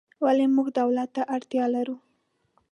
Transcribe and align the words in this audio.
ولې 0.23 0.45
موږ 0.55 0.67
دولت 0.77 1.09
ته 1.15 1.21
اړتیا 1.35 1.65
لرو؟ 1.75 1.95